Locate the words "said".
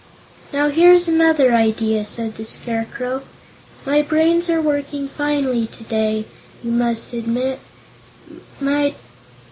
2.05-2.33